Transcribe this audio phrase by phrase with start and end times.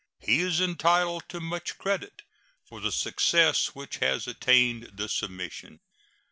[0.17, 2.23] He is entitled to much credit
[2.65, 5.79] for the success which has attended the submission.